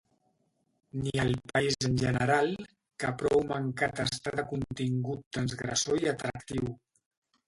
[0.99, 2.49] Ni al país en general
[3.03, 6.73] que prou mancat està de contingut transgressor i atractiu.